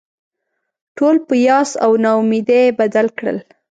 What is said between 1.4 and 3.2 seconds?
یاس او نا امیدي بدل